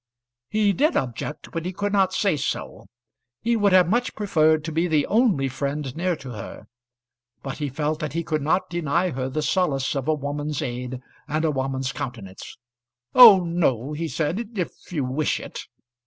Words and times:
He 0.49 0.73
did 0.73 0.97
object, 0.97 1.51
but 1.51 1.63
he 1.63 1.71
could 1.71 1.93
not 1.93 2.11
say 2.11 2.35
so. 2.35 2.87
He 3.43 3.55
would 3.55 3.71
have 3.71 3.87
much 3.87 4.15
preferred 4.15 4.63
to 4.63 4.71
be 4.71 4.87
the 4.87 5.05
only 5.05 5.47
friend 5.47 5.95
near 5.95 6.15
to 6.15 6.31
her, 6.31 6.65
but 7.43 7.59
he 7.59 7.69
felt 7.69 7.99
that 7.99 8.13
he 8.13 8.23
could 8.23 8.41
not 8.41 8.67
deny 8.67 9.11
her 9.11 9.29
the 9.29 9.43
solace 9.43 9.93
of 9.95 10.07
a 10.07 10.15
woman's 10.15 10.59
aid 10.59 11.01
and 11.27 11.45
a 11.45 11.51
woman's 11.51 11.91
countenance. 11.93 12.57
"Oh 13.13 13.43
no," 13.43 13.93
he 13.93 14.07
said, 14.07 14.57
"if 14.57 14.71
you 14.91 15.05
wish 15.05 15.39
it." 15.39 15.67